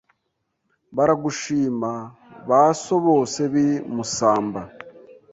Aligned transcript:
Baragushima 0.95 1.91
ba 2.49 2.61
so 2.81 2.95
bose 3.07 3.39
b'i 3.51 3.69
Musamba 3.95 4.61